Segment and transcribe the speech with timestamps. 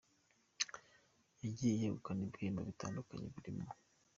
[1.43, 3.65] Yagiye yegukana ibihembo bitandukanye birimo.